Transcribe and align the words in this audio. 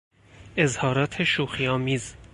اظهارات 0.55 1.23
شوخی 1.23 1.67
آمیز 1.67 2.15